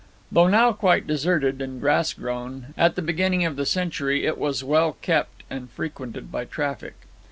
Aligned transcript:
Though 0.31 0.47
now 0.47 0.73
quite 0.73 1.05
deserted 1.05 1.61
and 1.61 1.79
grass 1.79 2.11
grown, 2.13 2.73
at 2.75 2.95
the 2.95 3.03
beginning 3.03 3.45
of 3.45 3.55
the 3.55 3.67
century 3.67 4.25
it 4.25 4.39
was 4.39 4.63
well 4.63 4.97
kept 5.03 5.43
and 5.47 5.69
frequented 5.69 6.31
by 6.31 6.45
traffic. 6.45 6.95